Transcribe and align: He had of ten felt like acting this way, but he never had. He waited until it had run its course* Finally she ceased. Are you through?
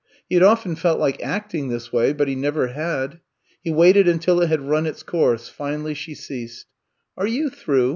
He 0.27 0.33
had 0.33 0.43
of 0.43 0.63
ten 0.63 0.73
felt 0.75 0.99
like 0.99 1.21
acting 1.21 1.67
this 1.69 1.93
way, 1.93 2.11
but 2.11 2.27
he 2.27 2.33
never 2.35 2.69
had. 2.69 3.19
He 3.63 3.69
waited 3.69 4.07
until 4.07 4.41
it 4.41 4.49
had 4.49 4.61
run 4.67 4.87
its 4.87 5.03
course* 5.03 5.47
Finally 5.47 5.93
she 5.93 6.15
ceased. 6.15 6.65
Are 7.15 7.27
you 7.27 7.51
through? 7.51 7.89